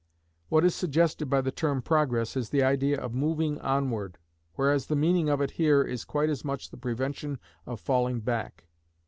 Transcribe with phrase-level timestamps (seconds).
[0.49, 4.17] What is suggested by the term Progress is the idea of moving onward,
[4.55, 8.65] whereas the meaning of it here is quite as much the prevention of falling back.